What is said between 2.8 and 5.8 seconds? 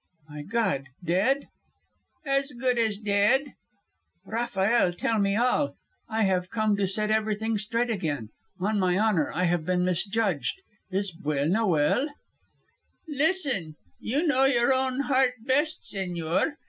dead." "Rafael, tell me all.